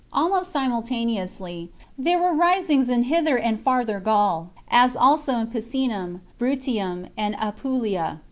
Almost 0.11 0.49
simultaneously, 0.49 1.69
there 1.95 2.19
were 2.19 2.33
risings 2.33 2.89
in 2.89 3.03
Hither 3.03 3.37
chap. 3.37 3.45
and 3.47 3.61
Farther 3.61 3.99
Gaul, 3.99 4.49
as 4.67 4.95
also 4.95 5.33
in 5.33 5.45
Picenum, 5.45 6.21
Bruttium, 6.39 7.09
and 7.15 7.35
Apulia. 7.37 8.19